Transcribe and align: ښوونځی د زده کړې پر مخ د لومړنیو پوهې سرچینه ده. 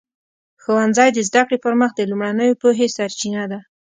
ښوونځی 0.61 1.09
د 1.13 1.19
زده 1.27 1.41
کړې 1.47 1.57
پر 1.63 1.73
مخ 1.79 1.91
د 1.95 2.01
لومړنیو 2.11 2.59
پوهې 2.61 2.87
سرچینه 2.95 3.43
ده. 3.51 3.59